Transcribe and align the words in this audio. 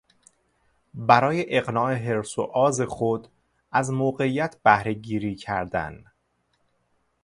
برای 0.93 1.57
اقناع 1.57 1.93
حرص 1.93 2.39
و 2.39 2.41
آز 2.41 2.81
خود 2.81 3.27
از 3.71 3.91
موقعیت 3.91 4.57
بهرهگیری 4.63 5.35
کردن 5.35 6.05